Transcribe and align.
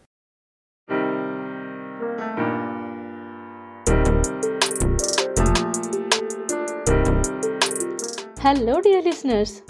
Hello 8.40 8.82
dear 8.82 9.04
listeners. 9.04 9.62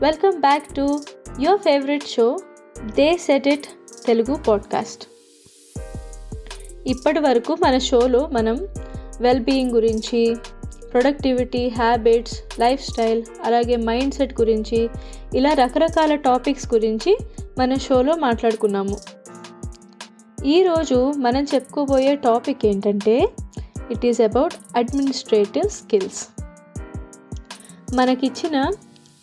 Welcome 0.00 0.40
back 0.40 0.72
to 0.74 1.02
your 1.36 1.58
favorite 1.58 2.06
show, 2.06 2.38
They 2.94 3.16
Said 3.16 3.48
It 3.48 3.74
Telugu 4.04 4.38
podcast. 4.38 5.08
ఇప్పటి 6.86 7.18
వరకు 7.18 7.56
మన 7.62 7.78
షోలో 7.78 8.28
మనం 8.32 8.68
వెల్ 9.20 9.40
బీయింగ్ 9.40 9.70
గురించి 9.70 10.36
ప్రొడక్టివిటీ 10.92 11.68
హ్యాబిట్స్ 11.68 12.60
లైఫ్ 12.60 12.90
స్టైల్ 12.90 13.22
అలాగే 13.44 13.76
మైండ్ 13.76 14.14
సెట్ 14.14 14.40
గురించి 14.40 14.88
ఇలా 15.34 15.52
రకరకాల 15.52 16.14
టాపిక్స్ 16.14 16.74
గురించి 16.74 17.18
మన 17.58 17.74
షోలో 17.74 18.14
మాట్లాడుకున్నాము. 18.14 18.96
ఈరోజు 20.46 21.12
మనం 21.16 21.46
చెప్పుకోబోయే 21.54 22.16
టాపిక్ 22.16 22.66
ఏంటంటే 22.66 23.28
it 23.90 24.06
is 24.06 24.20
about 24.20 24.54
administrative 24.76 25.70
skills 25.70 26.26
మనకిచ్చిన 27.94 28.70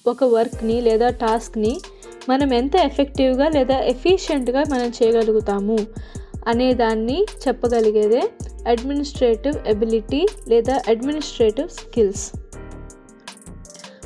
ఒక 0.07 0.23
వర్క్ని 0.23 0.81
లేదా 0.81 1.09
టాస్క్ని 1.09 1.81
మనం 2.29 2.53
ఎంత 2.53 2.75
ఎఫెక్టివ్గా 2.75 3.47
లేదా 3.49 3.79
ఎఫిషియెంట్గా 3.79 4.63
మనం 4.71 4.91
చేయగలుగుతాము? 5.03 5.77
అనేదాన్ని 6.49 7.17
చెప్పగలిగేదే 7.47 8.23
అడ్మినిస్ట్రేటివ్ 8.67 9.57
ఎబిలిటీ 9.67 10.21
లేదా 10.47 10.75
అడ్మినిస్ట్రేటివ్ 10.87 11.69
స్కిల్స్ 11.79 12.25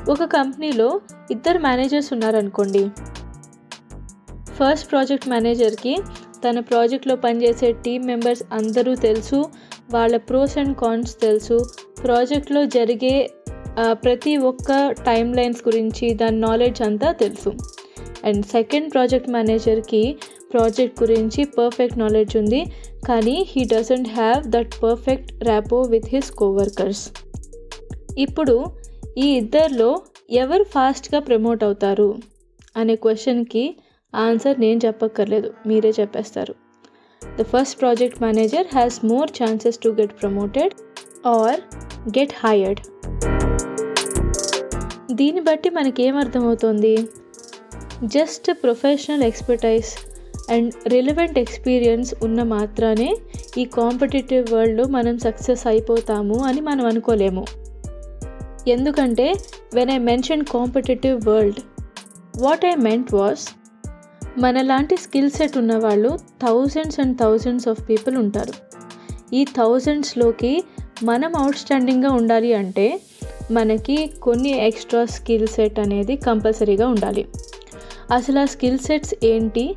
ఒక 0.10 0.24
కంపెనీలో 0.24 0.88
ఇద్దరు 1.32 1.60
మేనేజర్స్ 1.60 2.10
ఉన్నారనుకోండి. 2.14 2.82
ఫస్ట్ 4.58 4.88
ప్రాజెక్ట్ 4.92 5.28
మేనేజర్కి 5.30 5.94
తన 6.44 6.60
ప్రాజెక్ట్లో 6.60 7.16
పనిచేసే 7.26 7.70
టీం 7.86 8.02
మెంబర్స్ 8.06 8.44
అందరూ 8.54 8.92
తెలుసు 8.96 9.40
వాళ్ళ 9.94 10.16
ప్రోస్ 10.30 10.56
అండ్ 10.58 10.76
కాన్స్ 10.78 11.14
తెలుసు. 11.22 11.58
ప్రాజెక్ట్లో 12.04 12.62
జరిగే 12.76 13.16
ప్రతి 14.04 14.34
ఒక్క 14.50 14.72
టైం 15.08 15.28
లైన్స్ 15.34 15.62
గురించి 15.68 16.08
దాని 16.22 16.40
నాలెడ్జ్ 16.40 16.82
అంతా 16.82 17.12
తెలుసు. 17.22 17.52
అండ్ 18.26 18.44
సెకండ్ 18.46 18.88
ప్రాజెక్ట్ 18.94 19.30
మేనేజర్కి 19.30 20.04
ప్రాజెక్ట్ 20.54 20.98
గురించి 21.04 21.44
పర్ఫెక్ట్ 21.58 22.00
నాలెడ్జ్ 22.04 22.36
ఉంది. 22.42 22.62
కానీ 23.06 23.36
he 23.52 23.64
doesn't 23.74 24.10
have 24.20 24.42
that 24.56 24.74
perfect 24.84 25.32
rapport 25.44 25.80
with 25.94 26.10
his 26.14 26.32
coworkers 26.42 27.04
ఇప్పుడు 28.18 28.56
ఈ 29.18 29.28
ఇద్దరిలో 29.38 29.92
ఎవరు 30.44 30.66
ఫాస్ట్గా 30.74 31.20
ప్రమోట్ 31.20 31.64
అవుతారు? 31.64 32.10
అనే 32.78 32.96
క్వశ్చన్కి 32.96 33.66
ఆన్సర్ 34.14 34.60
నేను 34.60 34.80
చెప్పక్కర్లేదు. 34.86 35.50
మీరే 35.68 35.92
చెప్పేస్తారు. 36.00 36.54
The 37.22 37.44
first 37.52 37.76
project 37.82 38.22
manager 38.22 38.68
has 38.74 38.98
more 39.12 39.30
chances 39.40 39.80
to 39.84 39.90
get 40.00 40.16
promoted 40.22 40.74
or 41.28 41.60
get 42.18 42.34
hired 42.44 42.82
దీన్ని 45.20 45.42
బట్టి 45.42 45.70
మనకేమర్థమవుతుంది 45.70 46.96
just 48.16 48.48
professional 48.64 49.24
expertise 49.24 49.90
and 50.50 50.74
relevant 50.88 51.40
experience 51.40 52.14
ఉన్న 52.24 52.44
మాత్రానే 52.44 53.18
ఈ 53.58 53.66
కాంపిటేటివ్ 53.66 54.54
వరల్డ్లో 54.54 54.86
మనం 54.86 55.20
సక్సెస్ 55.20 55.68
అయిపోతాము 55.68 56.40
అని 56.40 56.62
మనం 56.62 56.86
అనుకోలేము. 56.86 57.46
ఎందుకంటే 58.68 59.34
when 59.74 59.90
I 59.90 59.98
mention 59.98 60.46
competitive 60.46 61.28
world 61.28 61.60
what 62.42 62.66
I 62.66 62.76
meant 62.76 63.14
was 63.14 63.48
మనలాంటి 64.38 64.98
స్కిల్ 64.98 65.32
సెట్ 65.32 65.58
ఉన్నవాళ్ళు 65.58 66.18
thousands 66.48 67.00
and 67.00 67.20
thousands 67.20 67.68
of 67.68 67.90
people 67.90 68.18
ఉంటారు. 68.18 68.54
ఈ 69.36 69.46
థౌజండ్స్లోకి 69.46 70.64
మనం 71.04 71.36
అవుట్ 71.36 71.58
స్టాండింగ్గా 71.58 72.12
ఉండాలి 72.12 72.54
అంటే 72.54 73.02
మనకి 73.52 74.12
కొన్ని 74.22 74.68
ఎక్స్ట్రా 74.68 75.06
స్కిల్ 75.06 75.48
సెట్ 75.48 75.80
అనేది 75.80 76.16
కంపల్సరీగా 76.16 76.88
ఉండాలి. 76.88 77.28
అసలు 78.12 78.40
ఆ 78.40 78.46
స్కిల్ 78.46 78.80
సెట్స్ 78.80 79.14
ఏంటి? 79.24 79.76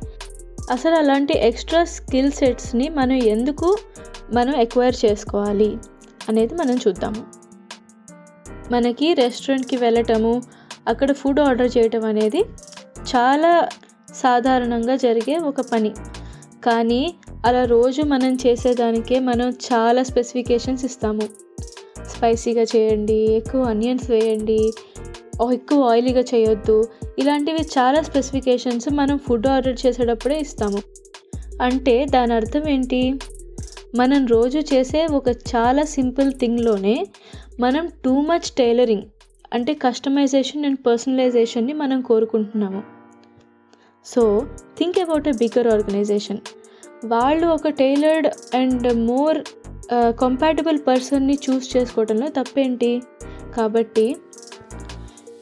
అసలు 0.71 0.95
అలాంటి 0.95 1.33
ఎక్స్ట్రా 1.33 1.83
స్కిల్ 1.83 2.31
సెట్స్ని 2.31 2.89
మనం 2.89 3.11
ఎందుకు 3.11 3.77
మనం 4.33 4.55
ఎక్వైర్ 4.55 4.95
చేసుకోవాలి 5.05 5.77
అనేది 6.29 6.53
మనం 6.55 6.75
చూద్దాము. 6.75 7.21
మనకి 8.71 9.13
రెస్టారెంట్కి 9.13 9.77
వెళ్ళటము 9.77 10.41
అక్కడ 10.87 11.11
ఫుడ్ 11.11 11.39
ఆర్డర్ 11.39 11.77
చేయటం 11.77 12.05
అనేది 12.05 12.41
చాలా 13.15 13.69
సాధారణంగా 14.13 14.95
జరిగే 14.95 15.37
ఒక 15.37 15.61
పని. 15.61 15.89
కానీ 16.65 17.15
అలా 17.45 17.65
రోజు 17.65 18.01
మనం 18.01 18.35
చేసేదానికే 18.35 19.19
మనం 19.19 19.49
చాలా 19.49 20.03
స్పెసిఫికేషన్స్ 20.03 20.85
ఇస్తాము. 20.85 21.27
స్పైసీగా 22.09 22.65
చేయండి 22.75 23.19
ఎక్కువ 23.33 23.61
అనియన్స్ 23.61 24.09
వేయండి 24.09 24.73
ఎక్కువ 25.53 25.89
ఆయిలీగా 25.89 26.23
చేయొద్దు. 26.33 26.77
ఇలాంటివి 27.19 27.63
చాలా 27.77 28.01
స్పెసిఫికేషన్స్ 28.01 28.93
మనం 28.93 29.17
ఫుడ్ 29.17 29.47
ఆర్డర్ 29.47 29.77
చేసేటప్పుడే 29.85 30.39
ఇస్తాము. 30.39 30.81
అంటే 31.61 32.05
దాని 32.05 32.33
అర్థం 32.33 32.69
ఏంటి? 32.69 33.01
మనం 33.95 34.25
రోజు 34.25 34.59
చేసే 34.73 35.05
ఒక 35.05 35.29
చాలా 35.29 35.83
సింపుల్ 35.83 36.31
థింగ్లోనే 36.33 37.05
మనం 37.59 37.89
టూ 38.05 38.13
మచ్ 38.21 38.49
టైలరింగ్ 38.57 39.01
అంటే 39.53 39.73
కస్టమైజేషన్ 39.73 40.65
అండ్ 40.65 40.79
పర్సనలైజేషన్ని 40.87 41.73
మనం 41.73 42.01
కోరుకుంటున్నాము. 42.01 42.83
So 44.05 44.47
think 44.77 44.99
about 44.99 45.27
a 45.27 45.31
bigger 45.31 45.67
organisation 45.67 46.37
వాళ్ళు 47.05 47.47
ఒక 47.47 47.67
టైలర్డ్ 47.67 48.27
అండ్ 48.55 48.87
మోర్ 49.07 49.39
కంపాటబుల్ 49.93 50.79
పర్సన్ని 50.87 51.37
చూస్ 51.45 51.77
చేసుకోవడంలో 51.77 52.27
తప్పేంటి? 52.27 53.01
కాబట్టి 53.57 54.15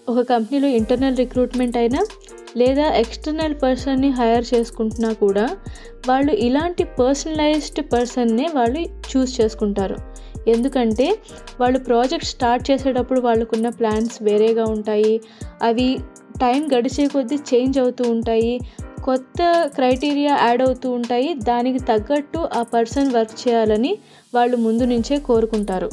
ఒక 0.10 0.22
కంపెనీలో 0.22 0.68
ఇంటర్నల్ 0.68 1.18
రిక్రూట్మెంట్ 1.18 1.78
అయినా 1.78 2.06
లేదా 2.58 2.90
ఎక్స్టర్నల్ 2.94 3.56
పర్సన్ని 3.64 4.10
హైర్ 4.10 4.46
చేసుకుంటున్నా 4.54 5.14
కూడా 5.14 5.58
వాళ్ళు 6.08 6.32
ఇలాంటి 6.32 6.84
పర్సనలైజ్డ్ 6.84 7.94
పర్సన్నే 7.94 8.50
వాళ్ళు 8.54 8.80
చూస్ 8.80 9.42
చేసుకుంటారు. 9.42 9.98
ఎందుకంటే 10.48 11.19
వాళ్ళు 11.60 11.80
ప్రాజెక్ట్ 11.80 12.28
స్టార్ట్ 12.28 12.72
చేసేటప్పుడు 12.72 13.19
వాళ్ళకున్న 13.19 13.69
ప్లాన్స్ 13.69 14.24
వేరేగా 14.24 14.66
ఉంటాయి. 14.66 15.22
అవి 15.62 15.98
టైం 16.42 16.69
గడిచే 16.78 17.08
కొద్దీ 17.08 17.36
చేంజ్ 17.36 17.80
అవుతూ 17.80 18.12
ఉంటాయి. 18.12 18.60
కొత్త 19.04 19.69
క్రైటీరియా 19.75 20.40
యాడ్ 20.42 20.62
అవుతూ 20.62 20.92
ఉంటాయి. 20.92 21.34
దానికి 21.34 21.80
తగ్గట్టు 21.80 22.48
ఆ 22.54 22.63
పర్సన్ 22.63 23.12
వర్క్ 23.12 23.48
చేయాలని 23.48 23.98
వాళ్ళు 24.34 24.58
ముందు 24.58 24.84
నుంచే 24.84 25.18
కోరుకుంటారు. 25.19 25.90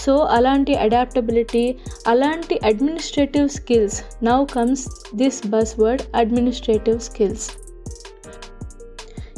సో 0.00 0.14
అలాంటి 0.36 0.74
అడాప్టబిలిటీ 0.76 1.64
అలాంటి 2.06 2.56
administrative 2.64 3.48
skills 3.50 3.98
now 4.22 4.38
comes 4.54 4.84
this 5.14 5.40
buzzword 5.80 6.04
administrative 6.14 7.00
skills 7.00 7.46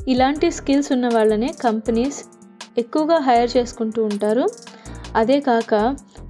ఇలాంటి 0.09 0.49
స్కిల్స్ 0.50 0.91
ఉన్న 0.93 1.06
వాళ్ళనే 1.09 1.50
కంపెనీస్ 1.64 2.19
ఎక్కువగా 2.79 3.19
హైర్ 3.19 3.50
చేసుకుంటూ 3.56 4.00
ఉంటారు. 4.05 4.44
అదే 5.17 5.38
కాక 5.41 5.73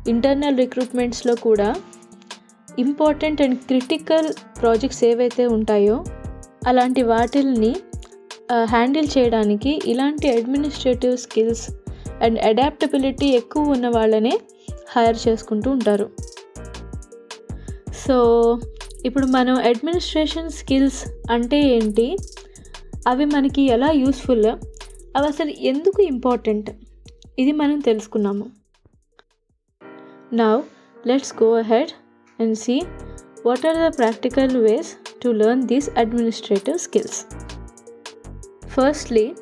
ఇంటర్నల్ 0.09 0.57
రిక్రూట్మెంట్స్లో 0.57 1.35
కూడా 1.45 1.69
ఇంపార్టెంట్ 2.79 3.43
అండ్ 3.45 3.59
క్రిటికల్ 3.69 4.29
ప్రాజెక్ట్స్ 4.61 5.03
ఏవైతే 5.11 5.45
ఉంటాయో 5.57 5.97
అలాంటి 6.67 7.03
వాటిల్ని 7.13 7.73
uh, 8.53 8.65
హ్యాండిల్ 8.73 9.09
చేయడానికి 9.17 9.73
ఇలాంటి 9.93 10.27
అడ్మినిస్ట్రేటివ్ 10.37 11.15
స్కిల్స్ 11.23 11.65
అండ్ 12.23 12.39
అడాప్టబిలిటీ 12.39 13.27
ఎక్కువ 13.27 13.63
ఉన్న 13.63 13.89
వాళ్ళనే 13.89 14.41
హైర్ 14.97 15.17
చేసుకుంటూ 15.29 15.71
ఉంటారు. 15.71 16.11
సో 18.09 18.17
ఇప్పుడు 19.05 19.27
మనం 19.27 19.55
అడ్మినిస్ట్రేషన్ 19.55 20.51
స్కిల్స్ 20.51 21.09
అంటే 21.31 21.61
ఏంటి? 21.63 22.17
అవి 23.09 23.25
మనకి 23.25 23.63
ఎలా 23.63 23.91
యూస్ఫుల్? 23.91 24.47
అవి 25.17 25.27
అసలు 25.27 25.51
ఎందుకు 25.51 26.03
ఇంపార్టెంట్? 26.03 26.71
ఇది 27.39 27.53
మనం 27.53 27.79
తెలుసుకున్నాము. 27.79 28.51
Now 30.33 30.63
let's 31.07 31.43
go 31.43 31.55
ahead 31.55 31.91
and 32.43 32.59
see 32.59 32.81
what 33.47 33.67
are 33.67 33.93
the 33.93 33.99
practical 33.99 34.57
ways 34.57 35.21
to 35.25 35.29
learn 35.29 35.63
these 35.63 35.91
administrative 35.99 36.79
skills 36.79 37.27
firstly 38.69 39.35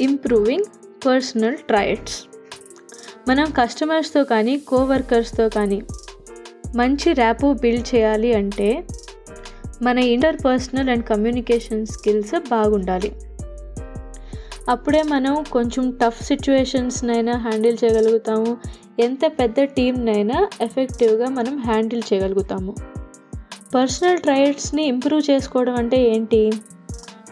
improving 0.00 0.64
personal 1.06 1.56
traits 1.56 2.24
మనం 3.28 3.50
కస్టమర్స్తో 3.50 4.24
కానీ 4.24 4.58
కోవర్కర్స్తో 4.58 5.48
కానీ 5.48 5.82
మంచి 6.76 7.12
ర్యాపో 7.12 7.52
బిల్డ్ 7.52 7.94
చేయాలి 7.94 8.34
అంటే 8.34 8.86
మన 9.82 9.98
inter 9.98 10.36
personal 10.44 10.88
and 10.88 11.04
communication 11.04 11.86
skills 11.86 12.40
బాగుండాలి. 12.50 13.12
అప్పుడే 14.68 15.02
మనం 15.02 15.44
కొంచెం 15.52 15.90
టఫ్ 15.90 16.24
సిచ్యువేషన్స్నైనా 16.24 17.32
హ్యాండిల్ 17.32 17.76
చేయగలుగుతాము. 17.84 18.56
ఎంత 18.98 19.26
పెద్ద 19.26 19.62
టీంనైనా 19.62 20.48
ఎఫెక్టివ్గా 20.60 21.28
మనం 21.28 21.58
హ్యాండిల్ 21.58 22.02
చేయగలుగుతాము. 22.12 22.74
పర్సనల్ 23.74 24.18
ట్రయట్స్ని 24.18 24.84
ఇంప్రూవ్ 24.84 25.30
చేసుకోవడం 25.30 25.74
అంటే 25.74 26.02
ఏంటి? 26.02 26.52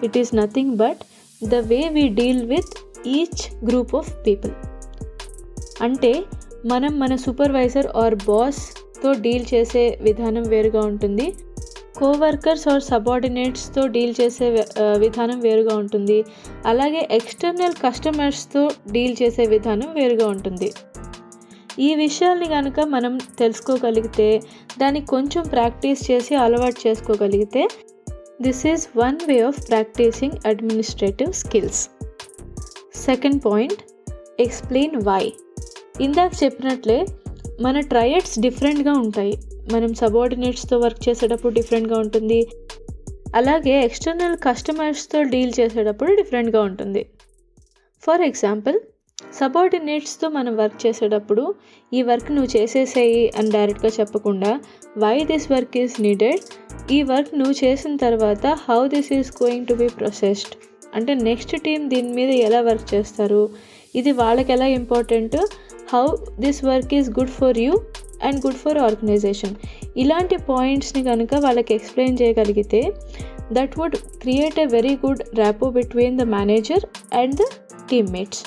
It 0.02 0.18
is 0.18 0.36
nothing 0.36 0.76
but 0.76 0.98
the 1.44 1.54
way 1.54 1.88
we 1.88 2.08
deal 2.08 2.46
with 2.46 2.85
each 3.06 3.64
group 3.64 3.94
of 3.94 4.26
people 4.26 4.52
అంటే 5.82 6.22
మనం 6.66 6.98
మన 6.98 7.16
సూపర్వైజర్ 7.16 7.86
ఆర్ 7.96 8.14
బాస్తో 8.14 9.12
డీల్ 9.12 9.46
చేసే 9.54 9.98
విధానం 10.02 10.42
వేరుగా 10.42 10.80
ఉంటుంది. 10.80 11.34
కోవర్కర్స్ 11.98 12.68
ఆర్ 12.68 12.82
సబార్డినేట్స్తో 12.82 13.86
డీల్ 13.86 14.14
చేసే 14.20 14.66
విధానం 14.98 15.40
వేరుగా 15.40 15.76
ఉంటుంది. 15.76 16.24
అలాగే 16.66 17.08
ఎక్స్టర్నల్ 17.10 17.74
కస్టమర్స్తో 17.74 18.70
డీల్ 18.90 19.16
చేసే 19.22 19.46
విధానం 19.46 19.94
వేరుగా 19.94 20.26
ఉంటుంది. 20.26 20.72
ఈ 21.78 21.94
విషయాల్ని 21.94 22.46
కనుక 22.46 22.80
మనం 22.80 23.18
తెలుసుకోగలిగితే 23.38 24.42
దానికి 24.78 25.06
కొంచెం 25.06 25.42
ప్రాక్టీస్ 25.42 26.10
చేసి 26.10 26.34
అలవాటు 26.34 26.88
చేసుకోగలిగితే 26.88 27.68
this 28.42 28.66
is 28.66 28.98
one 28.98 29.18
way 29.26 29.40
of 29.40 29.68
practising 29.68 30.36
administrative 30.46 31.32
skills 31.32 31.88
second 33.04 33.44
point 33.46 33.82
explain 34.40 34.96
why. 34.96 35.32
ఇందాక 36.00 36.32
చెప్పినట్లే 36.44 37.06
మన 37.60 37.81
ట్రయట్స్ 37.81 38.38
డిఫరెంట్గా 38.38 38.93
ఉంటాయి. 38.93 39.32
మనం 39.72 39.94
సబార్డినేట్స్తో 39.94 40.78
వర్క్ 40.78 41.08
చేసేటప్పుడు 41.08 41.54
డిఫరెంట్గా 41.54 41.98
ఉంటుంది. 41.98 42.46
అలాగే 43.34 43.84
ఎక్స్టర్నల్ 43.84 44.37
కస్టమర్స్తో 44.37 45.22
డీల్ 45.22 45.52
చేసేటప్పుడు 45.60 46.14
డిఫరెంట్గా 46.14 46.62
ఉంటుంది. 46.62 47.06
ఫర్ 48.02 48.20
ఎగ్జాంపుల్ 48.20 48.81
సబార్డినేట్స్తో 49.40 50.28
మనం 50.28 50.56
వర్క్ 50.56 50.87
చేసేటప్పుడు 50.87 51.54
ఈ 51.94 52.02
వర్క్ 52.02 52.32
నువ్వు 52.32 52.56
చేసేసేయి 52.56 53.32
అని 53.38 53.50
డైరెక్ట్గా 53.50 53.90
చెప్పకుండా 54.00 54.60
why 54.99 55.25
this 55.25 55.52
work 55.52 55.76
is 55.76 56.00
needed 56.00 56.40
ఈ 56.92 57.02
వర్క్ 57.02 57.38
నువ్వు 57.38 57.64
చేసిన 57.64 57.96
తర్వాత 57.96 58.46
how 58.46 58.88
this 58.88 59.12
is 59.12 59.42
going 59.42 59.66
to 59.66 59.75
be 59.75 59.88
processed. 59.88 60.75
అంటే 60.94 61.14
నెక్స్ట్ 61.14 61.56
టీం 61.64 61.88
దీని 61.88 62.12
మీద 62.12 62.30
ఎలా 62.30 62.60
వర్క్ 62.60 62.94
చేస్తారు? 62.94 63.50
ఇది 63.94 64.12
వాళ్ళకి 64.12 64.52
ఎలా 64.52 64.66
important 64.66 65.36
how 65.94 66.16
this 66.40 66.64
work 66.64 66.94
is 66.94 67.10
good 67.10 67.30
for 67.30 67.58
you 67.58 67.72
and 68.22 68.46
good 68.46 68.54
for 68.54 68.78
organisation 68.78 69.54
ఇలాంటి 69.96 70.36
పాయింట్స్ని 70.36 71.04
కనుక 71.04 71.34
వాళ్ళకి 71.34 71.74
ఎక్స్ప్లెయిన్ 71.74 72.18
చేయగలిగితే 72.22 72.92
that 73.52 73.78
would 73.78 73.96
create 73.96 74.60
a 74.60 74.66
very 74.66 74.94
good 74.94 75.22
rapport 75.38 75.70
between 75.70 76.18
the 76.18 76.22
manager 76.22 76.86
and 77.14 77.34
the 77.34 77.44
teammates 77.90 78.44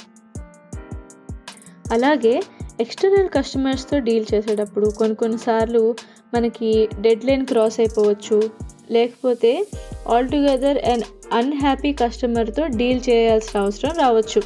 అలాగే 1.92 2.42
ఎక్స్టర్నల్ 2.80 3.30
కస్టమర్స్తో 3.30 4.00
డీల్ 4.00 4.26
చేసేటప్పుడు 4.34 4.90
కొన్ని 4.90 5.16
కొన్నిసార్లు 5.16 5.96
మనకి 6.34 6.90
డెడ్ 7.02 7.26
లైన్ 7.26 7.46
క్రాస్ 7.46 7.80
అయిపోవచ్చు. 7.80 8.50
లేకపోతే 8.92 9.66
ఆల్టుగెదర్ 10.08 10.78
అండ్ 10.78 11.04
అన్హ్యాపీ 11.34 11.94
కస్టమర్తో 11.94 12.68
డీల్ 12.68 13.02
చేయాల్సిన 13.10 13.62
అవసరం 13.62 13.92
రావచ్చు. 13.92 14.42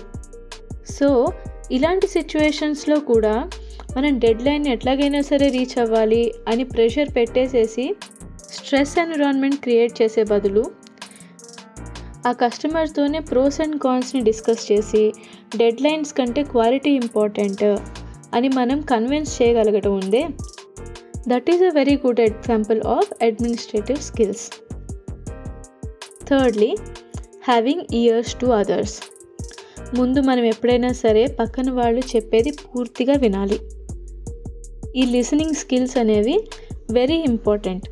సో 0.91 1.27
ఇలాంటి 1.71 2.07
సిచ్యువేషన్స్లో 2.07 2.99
కూడా 2.99 3.49
మనం 3.97 4.19
డెడ్ 4.19 4.45
లైన్ 4.45 4.67
ఎట్లాగైనా 4.67 5.21
సరే 5.21 5.49
రీచ్ 5.49 5.79
అవ్వాలి 5.79 6.33
అని 6.47 6.63
ప్రెషర్ 6.63 7.15
పెట్టేసేసి 7.15 7.95
స్ట్రెస్ 8.51 8.99
ఎన్విరాన్మెంట్ 8.99 9.61
క్రియేట్ 9.61 10.01
చేసే 10.01 10.23
బదులు 10.23 10.63
ఆ 12.27 12.31
కస్టమర్తోనే 12.31 13.19
ప్రోస్ 13.19 13.61
అండ్ 13.61 13.79
కాన్స్ని 13.79 14.21
డిస్కస్ 14.21 14.71
చేసి 14.71 15.13
డెడ్ 15.55 15.81
లైన్స్ 15.81 16.13
కంటే 16.13 16.43
క్వాలిటీ 16.43 16.91
ఇంపార్టెంట్ 16.91 17.63
అని 18.33 18.49
మనం 18.49 18.81
కన్విన్స్ 18.81 19.41
చేయగలగటం 19.41 19.93
ఉందే. 19.95 20.27
That 21.27 21.49
is 21.49 21.61
a 21.61 21.71
very 21.73 21.95
good 21.95 22.19
example 22.19 22.81
of 22.87 23.11
administrative 23.23 23.99
skills 24.01 24.45
thirdly 26.29 26.71
having 27.43 27.95
ears 27.95 28.33
to 28.39 28.45
others 28.45 28.95
ముందు 29.95 30.19
మనం 30.19 30.43
ఎప్పుడైనా 30.43 30.91
సరే 30.93 31.23
పక్కన 31.39 31.71
వాళ్ళు 31.71 32.01
చెప్పేది 32.15 32.51
పూర్తిగా 32.51 33.13
వినాలి. 33.13 33.57
ఈ 34.95 35.05
లిసనింగ్ 35.05 35.53
స్కిల్స్ 35.53 35.97
అనేవి 35.97 36.35
వెరీ 36.91 37.17
ఇంపార్టెంట్ 37.31 37.87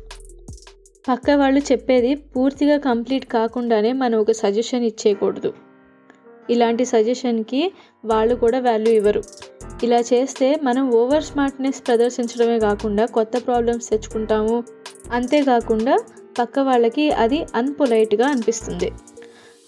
పక్క 1.08 1.30
వాళ్ళు 1.30 1.60
చెప్పేది 1.60 2.14
పూర్తిగా 2.14 2.76
కంప్లీట్ 2.78 3.24
కాకుండానే 3.26 3.92
మనం 3.92 4.18
ఒక 4.18 4.32
సజెషన్ 4.32 4.84
ఇచ్చేయకూడదు. 4.84 5.50
ఇలాంటి 6.50 6.84
సజెషన్కి 6.84 7.72
వాళ్ళు 8.04 8.34
కూడా 8.34 8.60
వాల్యూ 8.60 8.92
ఇవ్వరు. 8.92 9.22
ఇలా 9.82 10.00
చేస్తే 10.00 10.56
మనం 10.62 10.90
ఓవర్ 10.90 11.24
స్మార్ట్నెస్ 11.24 11.86
ప్రదర్శించడమే 11.86 12.58
కాకుండా 12.58 13.06
కొత్త 13.06 13.32
ప్రాబ్లమ్స్ 13.46 13.90
తెచ్చుకుంటాము. 13.90 14.64
అంతేకాకుండా 15.12 15.98
పక్క 16.38 16.58
వాళ్ళకి 16.58 17.10
అది 17.10 17.46
అన్పొలైట్గా 17.54 18.26
అనిపిస్తుంది. 18.26 18.92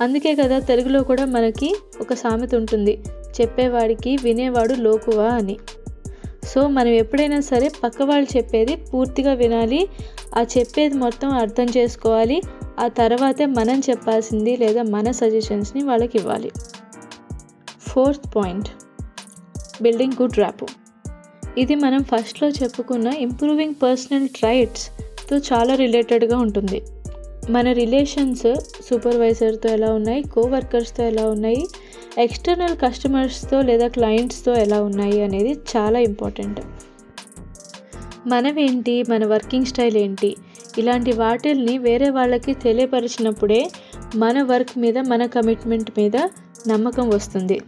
అందుకే 0.01 0.35
కదా 0.35 0.59
తెలుగులో 0.59 1.03
కూడా 1.03 1.25
మనకి 1.25 1.77
ఒక 2.01 2.15
సామెత 2.15 2.55
ఉంటుంది. 2.55 3.03
చెప్పేవాడికి 3.41 4.19
వినేవాడు 4.23 4.75
లోకువా 4.75 5.29
అని. 5.29 5.57
సో 6.45 6.69
మనం 6.69 6.89
ఎప్పుడైనా 6.89 7.41
సరే 7.41 7.71
పక్క 7.85 8.03
వాళ్ళు 8.03 8.37
చెప్పేది 8.37 8.77
పూర్తిగా 8.77 9.33
వినాలి. 9.33 9.89
ఆ 10.37 10.43
చెప్పేది 10.59 10.95
మొత్తం 10.95 11.31
అర్థం 11.31 11.67
చేసుకోవాలి. 11.77 12.43
ఆ 12.81 12.89
తర్వాతే 12.89 13.47
మనం 13.47 13.83
చెప్పాల్సింది 13.91 14.57
లేదా 14.57 14.83
మన 14.83 15.11
సజెషన్స్ని 15.11 15.85
వాళ్ళకి 15.85 16.19
ఇవ్వాలి. 16.19 16.53
Fourth 17.89 18.37
point. 18.37 18.69
Building 19.83 20.23
good 20.23 20.39
rapport. 20.39 20.67
ఇది 21.59 21.75
మనం 21.75 22.03
ఫస్ట్లో 22.03 22.49
చెప్పుకున్న 22.49 23.07
ఇంప్రూవింగ్ 23.07 23.75
పర్సనల్ 23.83 24.29
ట్రైట్స్తో 24.29 25.37
చాలా 25.37 25.75
రిలేటెడ్గా 25.75 26.39
ఉంటుంది. 26.39 26.83
మన 27.51 27.73
రిలేషన్స్ 27.73 28.55
సూపర్వైజర్తో 28.61 29.69
ఎలా 29.69 29.93
ఉన్నాయి? 29.93 30.23
కోవర్కర్స్తో 30.23 31.05
ఎలా 31.05 31.29
ఉన్నాయి? 31.29 31.67
ఎక్స్టర్నల్ 32.19 32.79
కస్టమర్స్తో 32.79 33.61
లేదా 33.61 33.89
క్లయింట్స్తో 33.89 34.55
ఎలా 34.55 34.83
ఉన్నాయి 34.83 35.23
అనేది 35.23 35.53
చాలా 35.53 35.99
ఇంపార్టెంట్. 35.99 36.61
మనమేంటి 38.27 39.03
మన 39.03 39.27
వర్కింగ్ 39.27 39.67
స్టైల్ 39.67 39.97
ఏంటి? 39.97 40.37
ఇలాంటి 40.79 41.13
వాటిల్ని 41.13 41.79
వేరే 41.79 42.11
వాళ్ళకి 42.11 42.55
తెలియపరిచినప్పుడే 42.55 43.71
మన 44.17 44.43
వర్క్ 44.43 44.79
మీద 44.79 44.99
మన 44.99 45.27
కమిట్మెంట్ 45.27 45.91
మీద 45.99 46.17
నమ్మకం 46.69 47.09
వస్తుంది. 47.09 47.61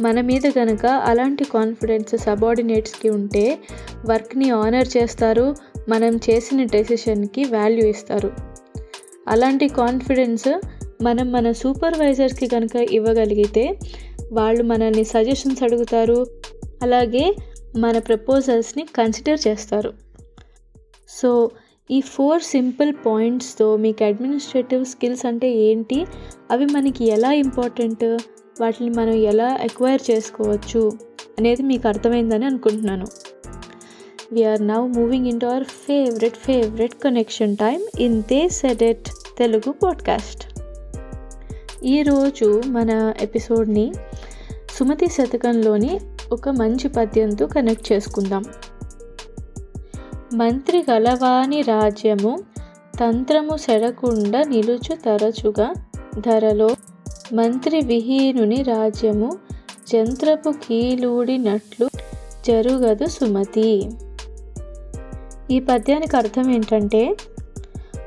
మన 0.00 0.20
మీద 0.20 0.42
కనుక 0.42 0.86
అలాంటి 0.86 1.44
కాన్ఫిడెన్స్ 1.44 2.18
సబార్డినేట్స్కి 2.18 3.08
ఉంటే 3.08 3.58
వర్క్ని 4.10 4.50
ఆనర్ 4.50 4.88
చేస్తారు 4.96 5.54
మనం 5.88 6.16
చేసిన 6.16 6.64
డెసిషన్కి 6.64 7.44
వాల్యూ 7.44 7.86
ఇస్తారు. 7.86 8.32
అలాంటి 9.28 9.68
కాన్ఫిడెన్స్ 9.68 10.60
మనం 11.02 11.32
మన 11.32 11.52
సూపర్వైజర్స్కి 11.52 12.46
కనుక 12.46 12.76
ఇవ్వగలిగితే 12.76 13.78
వాళ్ళు 14.32 14.62
మనల్ని 14.62 15.04
సజెషన్స్ 15.04 15.62
అడుగుతారు 15.62 16.26
అలాగే 16.82 17.36
మన 17.78 17.98
ప్రపోజల్స్ని 17.98 18.86
కన్సిడర్ 18.96 19.38
చేస్తారు. 19.48 20.09
సో 21.10 21.50
ఈ 21.90 22.00
ఫోర్ 22.00 22.42
సింపుల్ 22.42 22.94
పాయింట్స్తో 23.06 23.76
మీకు 23.76 24.04
అడ్మినిస్ట్రేటివ్ 24.04 24.84
స్కిల్స్ 24.84 25.26
అంటే 25.26 25.50
ఏంటి? 25.50 26.06
అవి 26.50 26.64
మనకి 26.64 27.08
ఎలా 27.08 27.32
ఇంపార్టెంట్ 27.32 28.04
వాటిని 28.60 28.90
మనం 28.90 29.12
ఎలా 29.12 29.58
ఎక్వైర్ 29.62 30.02
చేసుకోవచ్చు? 30.10 30.92
అనేది 31.38 31.62
మీకు 31.62 31.88
అర్థమైందని 31.88 32.46
అనుకుంటున్నాను. 32.46 33.06
We're 34.32 34.66
now 34.66 34.86
moving 34.86 35.26
into 35.40 35.46
our 35.46 35.64
favourite 35.64 36.36
favourite 36.36 36.94
connection 36.94 37.56
time 37.56 37.82
in 38.00 38.22
the 38.22 38.48
సెడెట్ 38.48 39.08
Telugu 39.38 39.72
podcast 39.72 40.60
ఈరోజు 41.84 42.62
మన 42.66 43.14
ఎపిసోడ్ని 43.20 43.92
సుమతి 44.78 45.06
శతకంలోని 45.06 46.00
ఒక 46.32 46.48
మంచి 46.48 46.88
పద్యంతో 46.88 47.46
కనెక్ట్ 47.46 47.92
చేసుకుందాం. 47.92 48.44
మంత్రి 50.34 50.84
గలవాని 50.90 51.62
రాజ్యము 51.62 52.38
తంత్రము 53.00 53.56
సెడకుండా 53.56 54.42
నిలుచు 54.42 54.94
తరచుగా 54.94 55.74
ధరలో 56.18 56.68
మంత్రి 57.32 57.80
విహీనుని 57.80 58.62
రాజ్యము 58.62 59.38
జంత్రపు 59.92 60.50
కీలూడినట్లు 60.50 61.88
జరుగదు 62.48 63.06
సుమతి. 63.06 63.90
ఈ 65.50 65.60
పద్యానికి 65.60 66.16
అర్థం 66.16 66.50
ఏంటంటే 66.50 67.16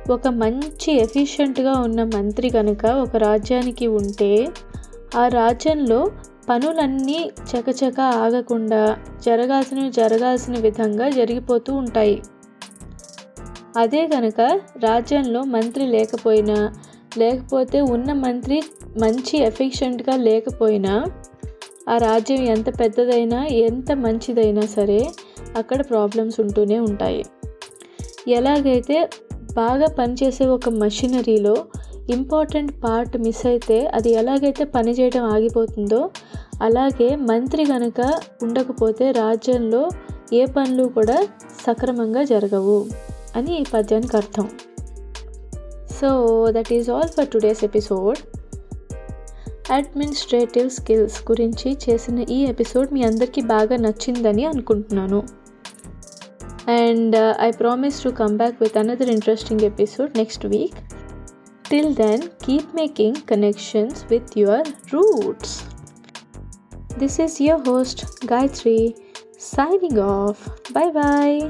ఒక 0.10 0.28
మంచి 0.28 0.94
ఎఫిషియెంట్గా 0.94 1.74
ఉన్న 1.74 2.04
మంత్రి 2.04 2.50
కనుక 2.50 2.86
ఒక 2.86 3.16
రాజ్యానికి 3.16 3.88
ఉంటే 3.88 4.48
ఆ 5.18 5.28
రాజ్యంలో 5.28 6.12
పనులన్నీ 6.50 7.32
చకచక 7.50 8.00
ఆగకుండా 8.00 8.98
జరగాల్సినవి 9.26 9.90
జరగాల్సిన 9.90 10.58
విధంగా 10.58 11.10
జరిగిపోతూ 11.10 11.74
ఉంటాయి. 11.74 12.22
అదే 13.78 14.08
కనుక 14.08 14.42
రాజ్యంలో 14.84 15.44
మంత్రి 15.44 15.88
లేకపోయినా 15.88 16.74
లేకపోతే 17.18 17.82
ఉన్న 17.82 18.14
మంత్రి 18.14 18.64
మంచి 19.02 19.38
ఎఫిషియెంట్గా 19.38 20.16
లేకపోయినా 20.18 21.06
ఆ 21.90 21.98
రాజ్యం 21.98 22.38
ఎంత 22.38 22.80
పెద్దదైనా 22.80 23.46
ఎంత 23.46 23.92
మంచిదైనా 23.92 24.62
సరే 24.62 25.10
అక్కడ 25.58 25.90
ప్రాబ్లమ్స్ 25.90 26.40
ఉంటూనే 26.40 26.80
ఉంటాయి. 26.80 27.26
ఎలాగైతే 28.28 29.10
బాగా 29.54 29.88
పనిచేసే 30.00 30.46
ఒక 30.46 30.70
మషినరీలో 30.70 31.66
ఇంపార్టెంట్ 32.10 32.84
పార్ట్ 32.84 33.18
మిస్ 33.18 33.46
అయితే 33.46 33.88
అది 33.88 34.12
ఎలాగైతే 34.12 34.64
పనిచేయడం 34.64 35.24
ఆగిపోతుందో 35.24 36.10
అలాగే 36.62 37.16
మంత్రి 37.16 37.66
కనుక 37.66 38.20
ఉండకపోతే 38.44 39.12
రాజ్యంలో 39.12 39.90
ఏ 40.34 40.46
పనులు 40.46 40.84
కూడా 40.84 41.28
సక్రమంగా 41.68 42.24
జరగవు 42.24 42.86
అని 43.36 43.62
ఈ 43.62 43.64
పద్యానికి 43.74 44.18
అర్థం. 44.18 44.50
So 46.02 46.48
that 46.52 46.74
is 46.74 46.90
all 46.90 47.10
for 47.10 47.28
today's 47.28 47.64
episode 47.64 48.18
administrative 49.72 50.70
skills 50.70 51.32
గురించి 51.32 51.78
చేసిన 51.90 52.20
ఈ 52.20 52.46
ఎపిసోడ్ 52.46 52.94
మీ 52.94 53.04
అందరికీ 53.04 53.42
బాగా 53.42 53.78
నచ్చిందని 53.78 54.46
అనుకుంటున్నాను. 54.46 55.24
And 56.72 57.36
I 57.42 57.52
promise 57.52 58.04
to 58.04 58.10
come 58.10 58.38
back 58.38 58.56
with 58.62 58.78
another 58.78 59.10
interesting 59.10 59.62
episode 59.62 60.18
next 60.18 60.46
week 60.46 60.93
Till 61.74 61.92
then, 61.92 62.30
keep 62.40 62.72
making 62.72 63.16
connections 63.22 64.06
with 64.08 64.38
your 64.38 64.62
roots. 64.92 65.66
This 67.00 67.18
is 67.18 67.42
your 67.42 67.58
host, 67.64 68.06
Gayatri, 68.28 68.94
signing 69.40 69.98
off. 69.98 70.48
Bye 70.72 70.92
bye. 70.92 71.50